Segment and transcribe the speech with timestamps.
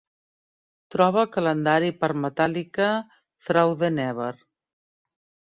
[0.95, 2.89] Troba el calendari per Metallica
[3.51, 4.33] "Through the Never".